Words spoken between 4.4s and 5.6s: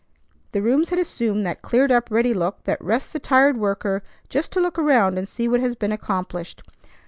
to look around and see what